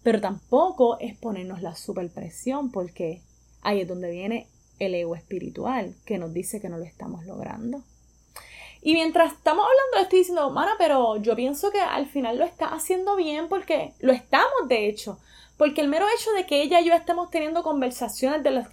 Pero 0.03 0.21
tampoco 0.21 0.99
es 1.01 1.17
ponernos 1.17 1.63
la 1.63 1.75
super 1.75 2.11
presión 2.11 2.71
porque 2.71 3.23
Ahí 3.65 3.81
es 3.81 3.89
donde 3.89 4.11
viene 4.11 4.47
el 4.79 4.95
ego 4.95 5.17
espiritual 5.17 5.95
que 6.05 6.19
nos 6.19 6.33
dice 6.33 6.61
que 6.61 6.69
no 6.69 6.77
lo 6.77 6.85
estamos 6.85 7.25
logrando. 7.25 7.83
Y 8.83 8.93
mientras 8.93 9.33
estamos 9.33 9.65
hablando, 9.65 9.97
le 9.97 10.03
estoy 10.03 10.19
diciendo, 10.19 10.51
mana, 10.51 10.73
pero 10.77 11.17
yo 11.17 11.35
pienso 11.35 11.71
que 11.71 11.81
al 11.81 12.07
final 12.07 12.39
lo 12.39 12.45
está 12.45 12.67
haciendo 12.67 13.17
bien 13.17 13.49
porque 13.49 13.95
lo 14.01 14.13
estamos, 14.13 14.69
de 14.69 14.87
hecho. 14.87 15.19
Porque 15.57 15.81
el 15.81 15.89
mero 15.89 16.07
hecho 16.17 16.33
de 16.33 16.47
que 16.47 16.63
ella 16.63 16.81
y 16.81 16.87
yo 16.87 16.95
estemos 16.95 17.31
teniendo 17.31 17.63
conversaciones, 17.63 18.43
de 18.43 18.65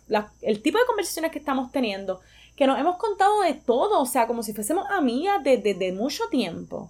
el 0.42 0.62
tipo 0.62 0.80
de 0.80 0.86
conversaciones 0.86 1.32
que 1.32 1.40
estamos 1.40 1.72
teniendo, 1.72 2.22
que 2.56 2.68
nos 2.68 2.80
hemos 2.80 2.98
contado 2.98 3.42
de 3.42 3.54
todo, 3.54 4.02
o 4.02 4.06
sea, 4.06 4.28
como 4.28 4.44
si 4.44 4.54
fuésemos 4.54 4.86
amigas 4.90 5.44
desde 5.44 5.74
de, 5.74 5.92
mucho 5.92 6.28
tiempo. 6.30 6.90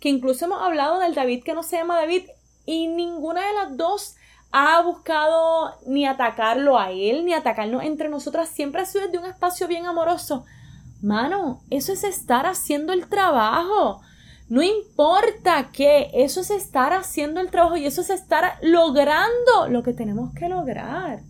Que 0.00 0.08
incluso 0.08 0.44
hemos 0.44 0.62
hablado 0.62 0.98
del 0.98 1.14
David 1.14 1.42
que 1.44 1.54
no 1.54 1.62
se 1.62 1.76
llama 1.76 1.96
David 1.96 2.24
y 2.66 2.86
ninguna 2.88 3.46
de 3.46 3.54
las 3.54 3.76
dos 3.76 4.16
ha 4.50 4.80
buscado 4.82 5.74
ni 5.86 6.06
atacarlo 6.06 6.78
a 6.78 6.90
él, 6.90 7.24
ni 7.24 7.34
atacarnos 7.34 7.82
entre 7.82 8.08
nosotras. 8.08 8.48
Siempre 8.48 8.82
ha 8.82 8.86
sido 8.86 9.04
desde 9.04 9.18
un 9.18 9.26
espacio 9.26 9.68
bien 9.68 9.86
amoroso. 9.86 10.44
Mano, 11.02 11.62
eso 11.70 11.92
es 11.92 12.04
estar 12.04 12.46
haciendo 12.46 12.92
el 12.92 13.08
trabajo. 13.08 14.00
No 14.48 14.62
importa 14.62 15.70
qué, 15.72 16.10
eso 16.14 16.40
es 16.40 16.50
estar 16.50 16.94
haciendo 16.94 17.40
el 17.40 17.50
trabajo 17.50 17.76
y 17.76 17.84
eso 17.84 18.00
es 18.00 18.08
estar 18.08 18.54
logrando 18.62 19.68
lo 19.68 19.82
que 19.82 19.92
tenemos 19.92 20.32
que 20.32 20.48
lograr. 20.48 21.20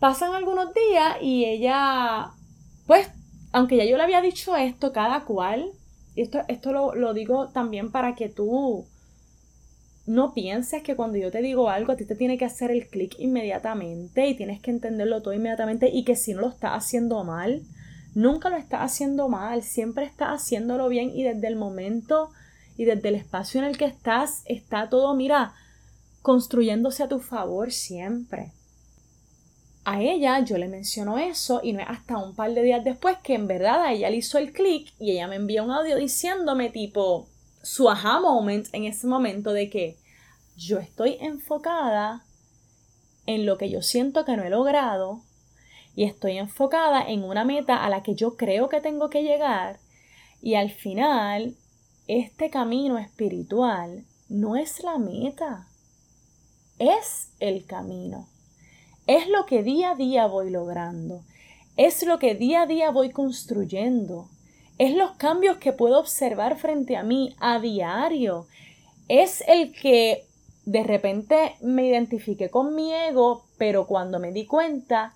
Pasan 0.00 0.34
algunos 0.34 0.74
días 0.74 1.16
y 1.20 1.44
ella, 1.44 2.32
pues, 2.86 3.08
aunque 3.52 3.76
ya 3.76 3.84
yo 3.84 3.96
le 3.96 4.02
había 4.02 4.20
dicho 4.20 4.56
esto, 4.56 4.92
cada 4.92 5.24
cual, 5.24 5.70
y 6.16 6.22
esto, 6.22 6.40
esto 6.48 6.72
lo, 6.72 6.94
lo 6.94 7.14
digo 7.14 7.48
también 7.48 7.92
para 7.92 8.16
que 8.16 8.28
tú 8.28 8.84
no 10.06 10.34
pienses 10.34 10.82
que 10.82 10.96
cuando 10.96 11.16
yo 11.16 11.30
te 11.30 11.40
digo 11.42 11.70
algo 11.70 11.92
a 11.92 11.96
ti 11.96 12.04
te 12.04 12.16
tiene 12.16 12.36
que 12.36 12.44
hacer 12.44 12.70
el 12.70 12.88
clic 12.88 13.14
inmediatamente 13.18 14.26
y 14.26 14.36
tienes 14.36 14.60
que 14.60 14.70
entenderlo 14.70 15.22
todo 15.22 15.32
inmediatamente 15.32 15.88
y 15.88 16.04
que 16.04 16.16
si 16.16 16.34
no 16.34 16.42
lo 16.42 16.48
estás 16.48 16.72
haciendo 16.72 17.22
mal, 17.24 17.62
nunca 18.14 18.48
lo 18.48 18.56
estás 18.56 18.80
haciendo 18.80 19.28
mal, 19.28 19.62
siempre 19.62 20.04
estás 20.04 20.42
haciéndolo 20.42 20.88
bien 20.88 21.10
y 21.14 21.24
desde 21.24 21.48
el 21.48 21.56
momento 21.56 22.30
y 22.76 22.84
desde 22.84 23.08
el 23.08 23.16
espacio 23.16 23.60
en 23.60 23.66
el 23.66 23.76
que 23.76 23.84
estás 23.84 24.42
está 24.46 24.88
todo, 24.88 25.14
mira, 25.14 25.54
construyéndose 26.22 27.02
a 27.02 27.08
tu 27.08 27.20
favor 27.20 27.70
siempre. 27.70 28.52
A 29.84 30.00
ella 30.00 30.40
yo 30.40 30.56
le 30.56 30.68
menciono 30.68 31.18
eso 31.18 31.60
y 31.62 31.74
no 31.74 31.80
es 31.80 31.86
hasta 31.88 32.16
un 32.16 32.34
par 32.34 32.54
de 32.54 32.62
días 32.62 32.82
después 32.82 33.18
que 33.22 33.34
en 33.34 33.46
verdad 33.46 33.82
a 33.82 33.92
ella 33.92 34.08
le 34.08 34.16
hizo 34.16 34.38
el 34.38 34.52
clic 34.52 34.94
y 34.98 35.12
ella 35.12 35.28
me 35.28 35.36
envía 35.36 35.62
un 35.62 35.70
audio 35.70 35.96
diciéndome 35.96 36.70
tipo, 36.70 37.28
su 37.62 37.90
aha 37.90 38.20
moment 38.20 38.66
en 38.72 38.84
ese 38.84 39.06
momento 39.06 39.52
de 39.52 39.68
que 39.68 39.98
yo 40.56 40.78
estoy 40.78 41.18
enfocada 41.20 42.24
en 43.26 43.44
lo 43.44 43.58
que 43.58 43.68
yo 43.70 43.82
siento 43.82 44.24
que 44.24 44.36
no 44.36 44.44
he 44.44 44.50
logrado 44.50 45.22
y 45.96 46.04
estoy 46.04 46.38
enfocada 46.38 47.08
en 47.08 47.22
una 47.22 47.44
meta 47.44 47.84
a 47.84 47.88
la 47.88 48.02
que 48.02 48.14
yo 48.14 48.36
creo 48.36 48.68
que 48.68 48.80
tengo 48.80 49.10
que 49.10 49.22
llegar 49.22 49.78
y 50.42 50.56
al 50.56 50.70
final 50.70 51.56
este 52.06 52.50
camino 52.50 52.98
espiritual 52.98 54.04
no 54.28 54.56
es 54.56 54.82
la 54.82 54.98
meta, 54.98 55.68
es 56.78 57.30
el 57.40 57.64
camino. 57.64 58.28
Es 59.06 59.28
lo 59.28 59.46
que 59.46 59.62
día 59.62 59.92
a 59.92 59.94
día 59.94 60.26
voy 60.26 60.50
logrando, 60.50 61.22
es 61.76 62.04
lo 62.04 62.18
que 62.18 62.34
día 62.34 62.62
a 62.62 62.66
día 62.66 62.90
voy 62.90 63.10
construyendo, 63.10 64.28
es 64.78 64.94
los 64.94 65.12
cambios 65.12 65.58
que 65.58 65.72
puedo 65.72 65.98
observar 65.98 66.58
frente 66.58 66.96
a 66.96 67.02
mí 67.02 67.34
a 67.38 67.58
diario. 67.58 68.46
Es 69.08 69.42
el 69.46 69.72
que 69.72 70.26
de 70.66 70.82
repente 70.82 71.56
me 71.60 71.86
identifiqué 71.86 72.50
con 72.50 72.74
mi 72.74 72.92
ego, 72.92 73.44
pero 73.56 73.86
cuando 73.86 74.18
me 74.18 74.32
di 74.32 74.46
cuenta, 74.46 75.14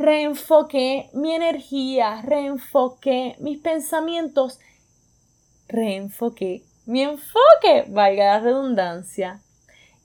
reenfoqué 0.00 1.10
mi 1.12 1.34
energía, 1.34 2.22
reenfoqué 2.22 3.36
mis 3.38 3.58
pensamientos, 3.58 4.58
reenfoqué 5.68 6.62
mi 6.86 7.02
enfoque, 7.02 7.84
valga 7.88 8.24
la 8.24 8.40
redundancia, 8.40 9.42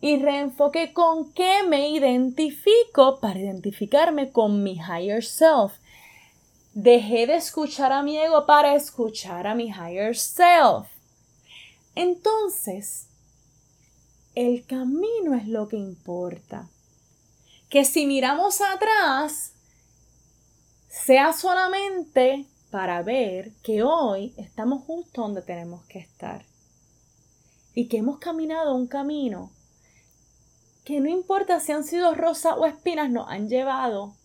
y 0.01 0.17
reenfoqué 0.17 0.93
con 0.93 1.31
qué 1.33 1.63
me 1.63 1.89
identifico 1.89 3.19
para 3.21 3.39
identificarme 3.39 4.31
con 4.31 4.61
mi 4.63 4.73
higher 4.73 5.23
self, 5.23 5.73
Dejé 6.77 7.25
de 7.25 7.37
escuchar 7.37 7.93
a 7.93 8.03
mi 8.03 8.17
ego 8.17 8.45
para 8.45 8.75
escuchar 8.75 9.47
a 9.47 9.55
mi 9.55 9.69
higher 9.69 10.13
self. 10.13 10.87
Entonces, 11.95 13.07
el 14.35 14.65
camino 14.65 15.35
es 15.35 15.47
lo 15.47 15.69
que 15.69 15.77
importa. 15.77 16.67
Que 17.69 17.85
si 17.85 18.05
miramos 18.05 18.59
atrás, 18.59 19.54
sea 21.03 21.33
solamente 21.33 22.45
para 22.71 23.03
ver 23.03 23.51
que 23.63 23.83
hoy 23.83 24.33
estamos 24.37 24.83
justo 24.83 25.21
donde 25.21 25.41
tenemos 25.41 25.83
que 25.85 25.99
estar. 25.99 26.45
Y 27.73 27.87
que 27.87 27.97
hemos 27.97 28.17
caminado 28.19 28.73
un 28.73 28.87
camino 28.87 29.51
que 30.85 31.01
no 31.01 31.09
importa 31.09 31.59
si 31.59 31.73
han 31.73 31.83
sido 31.83 32.15
rosas 32.15 32.55
o 32.57 32.65
espinas, 32.65 33.09
nos 33.09 33.29
han 33.29 33.49
llevado 33.49 34.15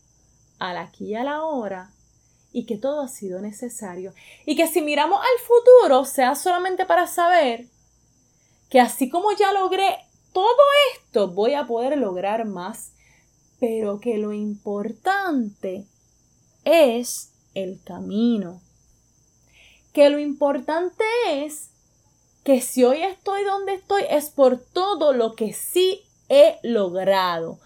al 0.59 0.79
aquí 0.79 1.07
y 1.07 1.15
a 1.17 1.25
la 1.25 1.43
hora 1.43 1.91
y 2.53 2.67
que 2.67 2.77
todo 2.77 3.00
ha 3.00 3.09
sido 3.09 3.41
necesario. 3.41 4.15
Y 4.47 4.57
que 4.57 4.69
si 4.69 4.81
miramos 4.81 5.21
al 5.21 5.47
futuro 5.47 6.05
sea 6.05 6.35
solamente 6.35 6.87
para 6.87 7.07
saber 7.07 7.67
que 8.69 8.81
así 8.81 9.11
como 9.11 9.33
ya 9.33 9.53
logré 9.53 9.97
todo 10.33 10.47
esto, 10.95 11.29
voy 11.29 11.55
a 11.55 11.67
poder 11.67 11.99
lograr 11.99 12.45
más, 12.45 12.93
pero 13.59 13.99
que 13.99 14.19
lo 14.19 14.33
importante 14.33 15.87
es 16.64 17.33
el 17.55 17.81
camino. 17.83 18.61
Que 19.93 20.09
lo 20.11 20.19
importante 20.19 21.05
es 21.29 21.71
que 22.45 22.61
si 22.61 22.85
hoy 22.85 23.02
estoy 23.02 23.45
donde 23.45 23.75
estoy 23.75 24.02
es 24.09 24.31
por 24.31 24.59
todo 24.59 25.12
lo 25.12 25.35
que 25.35 25.52
sí 25.52 26.02
he 26.29 26.59
logrado, 26.62 27.59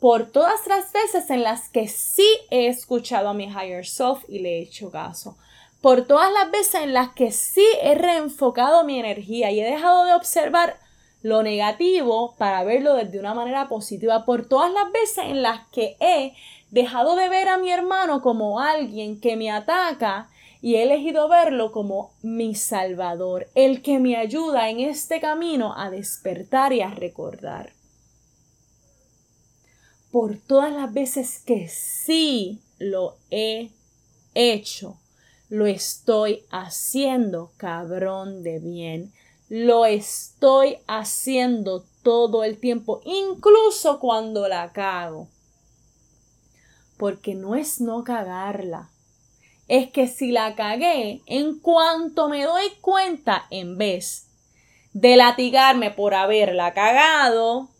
por 0.00 0.30
todas 0.30 0.66
las 0.66 0.92
veces 0.92 1.30
en 1.30 1.42
las 1.42 1.68
que 1.68 1.88
sí 1.88 2.26
he 2.50 2.66
escuchado 2.66 3.28
a 3.28 3.34
mi 3.34 3.44
higher 3.44 3.86
self 3.86 4.24
y 4.28 4.40
le 4.40 4.58
he 4.58 4.62
hecho 4.62 4.90
caso. 4.90 5.36
Por 5.80 6.06
todas 6.06 6.32
las 6.32 6.50
veces 6.50 6.82
en 6.82 6.92
las 6.92 7.12
que 7.12 7.32
sí 7.32 7.66
he 7.82 7.94
reenfocado 7.94 8.84
mi 8.84 8.98
energía 8.98 9.50
y 9.50 9.60
he 9.60 9.64
dejado 9.64 10.04
de 10.04 10.14
observar 10.14 10.78
lo 11.22 11.42
negativo 11.42 12.34
para 12.36 12.64
verlo 12.64 12.94
desde 12.94 13.18
una 13.18 13.34
manera 13.34 13.68
positiva. 13.68 14.24
Por 14.24 14.46
todas 14.46 14.72
las 14.72 14.90
veces 14.92 15.24
en 15.26 15.42
las 15.42 15.66
que 15.68 15.96
he 16.00 16.34
dejado 16.72 17.14
de 17.14 17.28
ver 17.28 17.48
a 17.48 17.58
mi 17.58 17.70
hermano 17.70 18.20
como 18.20 18.58
alguien 18.58 19.20
que 19.20 19.36
me 19.36 19.52
ataca 19.52 20.28
y 20.60 20.74
he 20.74 20.82
elegido 20.82 21.28
verlo 21.28 21.70
como 21.70 22.14
mi 22.22 22.56
salvador, 22.56 23.48
el 23.54 23.82
que 23.82 24.00
me 24.00 24.16
ayuda 24.16 24.68
en 24.70 24.80
este 24.80 25.20
camino 25.20 25.74
a 25.76 25.90
despertar 25.90 26.72
y 26.72 26.80
a 26.80 26.90
recordar 26.90 27.72
por 30.12 30.36
todas 30.36 30.70
las 30.72 30.92
veces 30.92 31.42
que 31.44 31.68
sí 31.68 32.60
lo 32.78 33.16
he 33.30 33.70
hecho. 34.34 34.98
Lo 35.48 35.66
estoy 35.66 36.44
haciendo, 36.50 37.52
cabrón 37.56 38.42
de 38.42 38.58
bien. 38.58 39.12
Lo 39.48 39.86
estoy 39.86 40.78
haciendo 40.86 41.84
todo 42.02 42.44
el 42.44 42.58
tiempo, 42.58 43.00
incluso 43.04 43.98
cuando 43.98 44.48
la 44.48 44.72
cago. 44.72 45.28
Porque 46.96 47.34
no 47.34 47.54
es 47.54 47.80
no 47.80 48.04
cagarla. 48.04 48.90
Es 49.68 49.90
que 49.90 50.08
si 50.08 50.32
la 50.32 50.54
cagué, 50.54 51.22
en 51.26 51.58
cuanto 51.58 52.28
me 52.28 52.44
doy 52.44 52.70
cuenta, 52.80 53.46
en 53.50 53.78
vez 53.78 54.28
de 54.92 55.16
latigarme 55.16 55.90
por 55.90 56.14
haberla 56.14 56.74
cagado, 56.74 57.70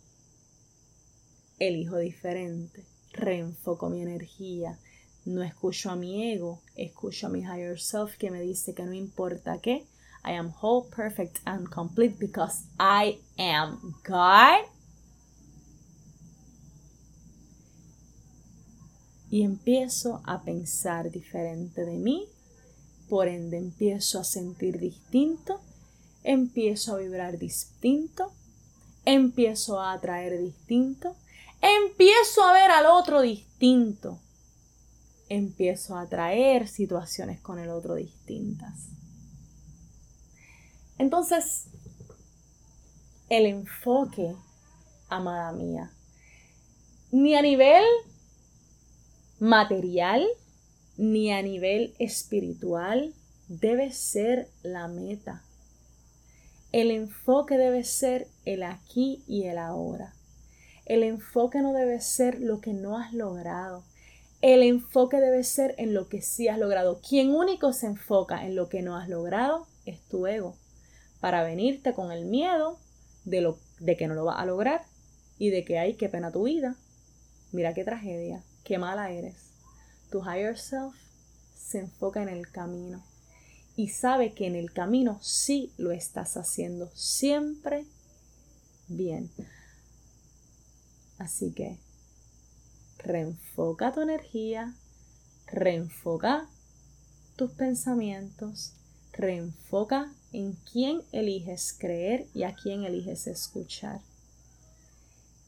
elijo 1.59 1.97
diferente, 1.97 2.85
reenfoco 3.11 3.89
mi 3.89 4.01
energía, 4.01 4.79
no 5.25 5.43
escucho 5.43 5.91
a 5.91 5.95
mi 5.95 6.31
ego, 6.31 6.61
escucho 6.75 7.27
a 7.27 7.29
mi 7.29 7.41
higher 7.41 7.79
self 7.79 8.17
que 8.17 8.31
me 8.31 8.41
dice 8.41 8.73
que 8.73 8.83
no 8.83 8.93
importa 8.93 9.59
qué, 9.59 9.85
I 10.25 10.31
am 10.31 10.53
whole, 10.61 10.89
perfect 10.89 11.39
and 11.45 11.69
complete 11.69 12.17
because 12.17 12.63
I 12.79 13.19
am 13.37 13.95
God. 14.03 14.72
Y 19.33 19.41
empiezo 19.41 20.21
a 20.25 20.43
pensar 20.43 21.09
diferente 21.09 21.85
de 21.85 21.97
mí, 21.97 22.27
por 23.09 23.27
ende 23.27 23.57
empiezo 23.57 24.19
a 24.19 24.23
sentir 24.23 24.77
distinto, 24.77 25.59
empiezo 26.23 26.93
a 26.93 26.97
vibrar 26.99 27.39
distinto, 27.39 28.31
empiezo 29.05 29.79
a 29.79 29.93
atraer 29.93 30.39
distinto, 30.39 31.15
empiezo 31.61 32.43
a 32.43 32.53
ver 32.53 32.69
al 32.69 32.85
otro 32.85 33.21
distinto. 33.21 34.19
Empiezo 35.29 35.97
a 35.97 36.05
traer 36.05 36.67
situaciones 36.67 37.41
con 37.41 37.57
el 37.57 37.71
otro 37.71 37.95
distintas. 37.95 38.89
Entonces, 40.99 41.69
el 43.29 43.47
enfoque, 43.47 44.35
amada 45.09 45.51
mía, 45.53 45.91
ni 47.11 47.33
a 47.33 47.41
nivel 47.41 47.83
material, 49.43 50.25
ni 50.95 51.33
a 51.33 51.41
nivel 51.41 51.95
espiritual, 51.99 53.13
debe 53.49 53.91
ser 53.91 54.47
la 54.63 54.87
meta. 54.87 55.43
El 56.71 56.91
enfoque 56.91 57.57
debe 57.57 57.83
ser 57.83 58.29
el 58.45 58.63
aquí 58.63 59.21
y 59.27 59.43
el 59.47 59.57
ahora. 59.57 60.13
El 60.85 61.03
enfoque 61.03 61.61
no 61.61 61.73
debe 61.73 61.99
ser 61.99 62.39
lo 62.39 62.61
que 62.61 62.71
no 62.71 62.97
has 62.97 63.11
logrado. 63.11 63.83
El 64.41 64.63
enfoque 64.63 65.19
debe 65.19 65.43
ser 65.43 65.75
en 65.77 65.93
lo 65.93 66.07
que 66.07 66.21
sí 66.21 66.47
has 66.47 66.57
logrado. 66.57 67.01
Quien 67.01 67.35
único 67.35 67.73
se 67.73 67.87
enfoca 67.87 68.45
en 68.45 68.55
lo 68.55 68.69
que 68.69 68.81
no 68.81 68.95
has 68.95 69.09
logrado 69.09 69.67
es 69.85 69.99
tu 70.07 70.25
ego. 70.25 70.55
Para 71.19 71.43
venirte 71.43 71.93
con 71.93 72.13
el 72.13 72.23
miedo 72.23 72.79
de, 73.25 73.41
lo, 73.41 73.57
de 73.81 73.97
que 73.97 74.07
no 74.07 74.13
lo 74.13 74.23
vas 74.23 74.39
a 74.39 74.45
lograr 74.45 74.85
y 75.37 75.49
de 75.49 75.65
que 75.65 75.79
hay 75.79 75.95
que 75.95 76.07
pena 76.07 76.31
tu 76.31 76.43
vida. 76.43 76.77
Mira 77.51 77.73
qué 77.73 77.83
tragedia, 77.83 78.41
qué 78.63 78.77
mala 78.77 79.11
eres. 79.11 79.35
Tu 80.09 80.19
higher 80.21 80.57
self 80.57 80.95
se 81.55 81.79
enfoca 81.79 82.21
en 82.21 82.29
el 82.29 82.49
camino 82.51 83.03
y 83.75 83.89
sabe 83.89 84.33
que 84.33 84.47
en 84.47 84.55
el 84.55 84.71
camino 84.71 85.19
sí 85.21 85.71
lo 85.77 85.91
estás 85.91 86.37
haciendo 86.37 86.89
siempre 86.93 87.85
bien. 88.87 89.31
Así 91.17 91.51
que 91.51 91.77
reenfoca 92.99 93.91
tu 93.91 94.01
energía, 94.01 94.73
reenfoca 95.47 96.47
tus 97.35 97.51
pensamientos, 97.51 98.73
reenfoca 99.11 100.13
en 100.31 100.53
quién 100.71 101.01
eliges 101.11 101.75
creer 101.77 102.27
y 102.33 102.43
a 102.43 102.55
quién 102.55 102.83
eliges 102.83 103.27
escuchar. 103.27 104.01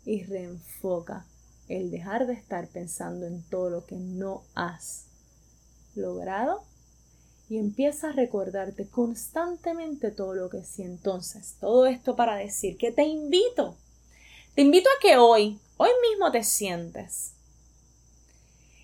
Y 0.06 0.24
reenfoca 0.24 1.26
el 1.68 1.92
dejar 1.92 2.28
de 2.28 2.34
estar 2.34 2.68
pensando 2.68 3.26
en 3.26 3.44
todo 3.44 3.70
lo 3.70 3.86
que 3.86 3.96
no 3.96 4.44
has 4.54 5.06
logrado 5.96 6.64
y 7.50 7.58
empieza 7.58 8.10
a 8.10 8.14
recordarte 8.14 8.88
constantemente 8.88 10.12
todo 10.12 10.34
lo 10.34 10.50
que 10.50 10.64
sí. 10.64 10.84
Entonces, 10.84 11.56
todo 11.60 11.86
esto 11.86 12.16
para 12.16 12.36
decir 12.36 12.78
que 12.78 12.92
te 12.92 13.04
invito, 13.04 13.76
te 14.56 14.62
invito 14.62 14.90
a 14.90 15.02
que 15.02 15.18
hoy, 15.18 15.60
hoy 15.78 15.92
mismo 16.10 16.32
te 16.32 16.44
sientes. 16.44 17.34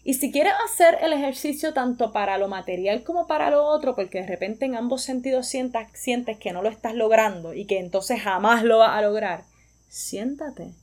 Y 0.03 0.15
si 0.15 0.31
quieres 0.31 0.53
hacer 0.65 0.97
el 1.01 1.13
ejercicio 1.13 1.73
tanto 1.73 2.11
para 2.11 2.39
lo 2.39 2.47
material 2.47 3.03
como 3.03 3.27
para 3.27 3.51
lo 3.51 3.63
otro, 3.65 3.95
porque 3.95 4.21
de 4.21 4.27
repente 4.27 4.65
en 4.65 4.75
ambos 4.75 5.03
sentidos 5.03 5.47
sientes 5.47 6.37
que 6.39 6.53
no 6.53 6.63
lo 6.63 6.69
estás 6.69 6.95
logrando 6.95 7.53
y 7.53 7.65
que 7.65 7.77
entonces 7.77 8.21
jamás 8.21 8.63
lo 8.63 8.79
vas 8.79 8.97
a 8.97 9.01
lograr, 9.03 9.43
siéntate, 9.89 10.73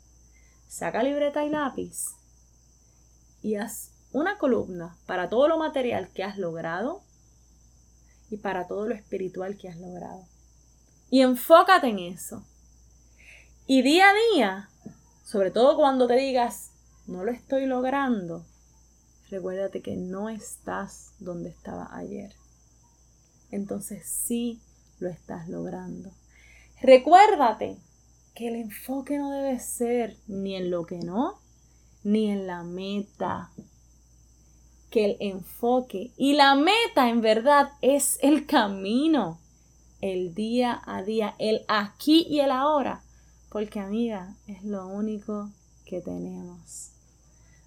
saca 0.68 1.02
libreta 1.02 1.44
y 1.44 1.50
lápiz 1.50 2.14
y 3.42 3.56
haz 3.56 3.90
una 4.12 4.38
columna 4.38 4.96
para 5.06 5.28
todo 5.28 5.48
lo 5.48 5.58
material 5.58 6.08
que 6.12 6.24
has 6.24 6.38
logrado 6.38 7.02
y 8.30 8.36
para 8.36 8.66
todo 8.66 8.86
lo 8.86 8.94
espiritual 8.94 9.56
que 9.56 9.68
has 9.68 9.78
logrado. 9.78 10.26
Y 11.10 11.22
enfócate 11.22 11.88
en 11.88 11.98
eso. 11.98 12.44
Y 13.66 13.82
día 13.82 14.10
a 14.10 14.34
día, 14.34 14.68
sobre 15.24 15.50
todo 15.50 15.76
cuando 15.76 16.06
te 16.06 16.16
digas, 16.16 16.70
no 17.06 17.24
lo 17.24 17.32
estoy 17.32 17.66
logrando, 17.66 18.44
recuérdate 19.30 19.82
que 19.82 19.96
no 19.96 20.28
estás 20.28 21.12
donde 21.18 21.50
estaba 21.50 21.88
ayer. 21.96 22.34
Entonces 23.50 24.06
sí 24.06 24.60
lo 24.98 25.08
estás 25.08 25.48
logrando. 25.48 26.10
Recuérdate 26.80 27.78
que 28.38 28.46
el 28.46 28.54
enfoque 28.54 29.18
no 29.18 29.32
debe 29.32 29.58
ser 29.58 30.16
ni 30.28 30.54
en 30.54 30.70
lo 30.70 30.86
que 30.86 30.98
no, 30.98 31.40
ni 32.04 32.30
en 32.30 32.46
la 32.46 32.62
meta, 32.62 33.50
que 34.90 35.06
el 35.06 35.16
enfoque 35.18 36.12
y 36.16 36.34
la 36.34 36.54
meta 36.54 37.08
en 37.08 37.20
verdad 37.20 37.72
es 37.82 38.16
el 38.22 38.46
camino, 38.46 39.40
el 40.00 40.36
día 40.36 40.80
a 40.86 41.02
día, 41.02 41.34
el 41.40 41.64
aquí 41.66 42.28
y 42.30 42.38
el 42.38 42.52
ahora, 42.52 43.02
porque 43.50 43.80
amiga, 43.80 44.36
es 44.46 44.62
lo 44.62 44.86
único 44.86 45.50
que 45.84 46.00
tenemos. 46.00 46.92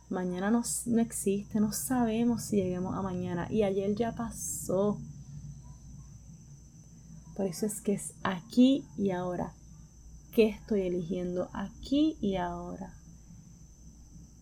Mañana 0.07 0.51
no, 0.51 0.63
no 0.85 1.01
existe, 1.01 1.59
no 1.59 1.73
sabemos 1.73 2.43
si 2.43 2.55
lleguemos 2.55 2.95
a 2.95 3.01
mañana 3.01 3.45
y 3.49 3.63
ayer 3.63 3.93
ya 3.93 4.15
pasó. 4.15 4.97
Por 7.35 7.45
eso 7.45 7.65
es 7.65 7.81
que 7.81 7.91
es 7.91 8.13
aquí 8.23 8.85
y 8.97 9.11
ahora. 9.11 9.53
¿Qué 10.33 10.49
estoy 10.49 10.81
eligiendo 10.81 11.49
aquí 11.53 12.17
y 12.21 12.35
ahora? 12.35 12.93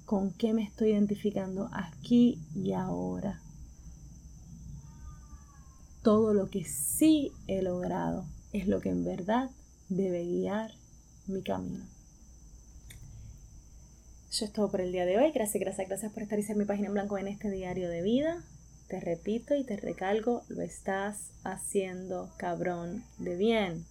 con 0.10 0.32
qué 0.32 0.54
me 0.56 0.64
estoy 0.64 0.90
identificando 0.90 1.70
aquí 1.72 2.40
y 2.56 2.74
ahora. 2.74 3.40
Todo 6.02 6.34
lo 6.34 6.50
que 6.50 6.64
sí 6.64 7.32
he 7.46 7.62
logrado 7.62 8.26
es 8.52 8.68
lo 8.68 8.82
que 8.82 8.90
en 8.90 9.06
verdad 9.06 9.52
debe 9.88 10.26
guiar 10.26 10.72
mi 11.28 11.44
camino. 11.44 11.86
Eso 14.32 14.46
es 14.46 14.52
todo 14.52 14.72
por 14.72 14.82
el 14.82 14.92
día 14.92 15.06
de 15.06 15.20
hoy. 15.20 15.32
Gracias, 15.32 15.62
gracias, 15.62 15.88
gracias 15.88 16.12
por 16.12 16.24
estar 16.24 16.40
y 16.40 16.42
ser 16.42 16.56
mi 16.56 16.66
página 16.66 16.88
en 16.88 16.94
blanco 16.94 17.20
en 17.20 17.28
este 17.28 17.52
diario 17.52 17.88
de 17.88 18.02
vida. 18.02 18.44
Te 18.88 19.00
repito 19.00 19.54
y 19.54 19.64
te 19.64 19.78
recalco, 19.78 20.42
lo 20.50 20.64
estás 20.64 21.34
haciendo 21.44 22.32
cabrón 22.38 23.04
de 23.20 23.36
bien. 23.36 23.86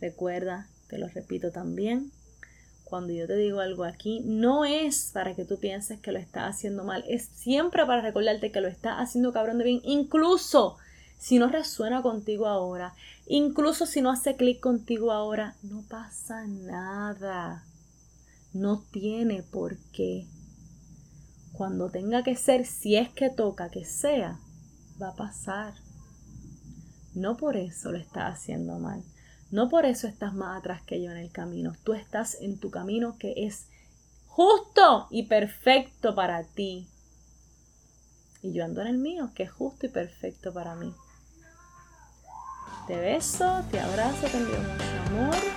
Recuerda, 0.00 0.68
te 0.88 0.98
lo 0.98 1.08
repito 1.08 1.50
también, 1.50 2.12
cuando 2.84 3.12
yo 3.12 3.26
te 3.26 3.36
digo 3.36 3.60
algo 3.60 3.84
aquí, 3.84 4.22
no 4.24 4.64
es 4.64 5.10
para 5.12 5.34
que 5.34 5.44
tú 5.44 5.58
pienses 5.58 6.00
que 6.00 6.12
lo 6.12 6.18
estás 6.18 6.56
haciendo 6.56 6.84
mal, 6.84 7.04
es 7.06 7.26
siempre 7.34 7.84
para 7.84 8.00
recordarte 8.00 8.50
que 8.50 8.60
lo 8.60 8.68
estás 8.68 8.96
haciendo 8.96 9.32
cabrón 9.32 9.58
de 9.58 9.64
bien, 9.64 9.80
incluso 9.84 10.78
si 11.18 11.38
no 11.38 11.48
resuena 11.48 12.00
contigo 12.00 12.46
ahora, 12.46 12.94
incluso 13.26 13.86
si 13.86 14.00
no 14.00 14.10
hace 14.10 14.36
clic 14.36 14.60
contigo 14.60 15.12
ahora, 15.12 15.56
no 15.62 15.82
pasa 15.88 16.46
nada. 16.46 17.64
No 18.54 18.82
tiene 18.90 19.42
por 19.42 19.76
qué. 19.92 20.26
Cuando 21.52 21.90
tenga 21.90 22.22
que 22.22 22.36
ser, 22.36 22.64
si 22.64 22.96
es 22.96 23.10
que 23.10 23.30
toca 23.30 23.68
que 23.68 23.84
sea, 23.84 24.38
va 25.02 25.08
a 25.08 25.16
pasar. 25.16 25.74
No 27.14 27.36
por 27.36 27.56
eso 27.56 27.90
lo 27.90 27.98
estás 27.98 28.36
haciendo 28.36 28.78
mal. 28.78 29.02
No 29.50 29.68
por 29.68 29.86
eso 29.86 30.06
estás 30.06 30.34
más 30.34 30.58
atrás 30.58 30.82
que 30.82 31.02
yo 31.02 31.10
en 31.10 31.16
el 31.16 31.30
camino. 31.30 31.72
Tú 31.84 31.94
estás 31.94 32.36
en 32.40 32.58
tu 32.58 32.70
camino 32.70 33.16
que 33.18 33.46
es 33.46 33.66
justo 34.26 35.08
y 35.10 35.24
perfecto 35.24 36.14
para 36.14 36.44
ti. 36.44 36.86
Y 38.42 38.52
yo 38.52 38.64
ando 38.64 38.82
en 38.82 38.88
el 38.88 38.98
mío, 38.98 39.32
que 39.34 39.44
es 39.44 39.50
justo 39.50 39.86
y 39.86 39.88
perfecto 39.88 40.52
para 40.52 40.74
mí. 40.74 40.94
Te 42.86 42.96
beso, 42.96 43.62
te 43.70 43.80
abrazo, 43.80 44.26
te 44.26 44.36
envío 44.36 44.58
mucho 44.60 45.02
amor. 45.08 45.47